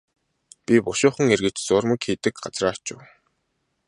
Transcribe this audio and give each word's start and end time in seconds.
Би 0.65 0.75
бушуухан 0.85 1.27
эргэж 1.35 1.55
зуурмаг 1.65 1.99
хийдэг 2.03 2.35
газраа 2.43 2.73
очив. 2.75 2.99